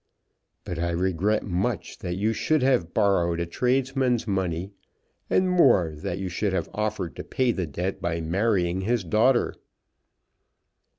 "But 0.65 0.79
I 0.79 0.89
regret 0.89 1.43
much 1.43 1.99
that 1.99 2.15
you 2.15 2.33
should 2.33 2.63
have 2.63 2.91
borrowed 2.91 3.39
a 3.39 3.45
tradesman's 3.45 4.25
money, 4.27 4.71
and 5.29 5.47
more 5.47 5.93
that 5.95 6.17
you 6.17 6.27
should 6.27 6.53
have 6.53 6.71
offered 6.73 7.15
to 7.17 7.23
pay 7.23 7.51
the 7.51 7.67
debt 7.67 8.01
by 8.01 8.19
marrying 8.19 8.81
his 8.81 9.03
daughter." 9.03 9.53